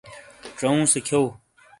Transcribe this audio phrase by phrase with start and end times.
[0.59, 1.23] ڇاؤوں سے کھیؤ۔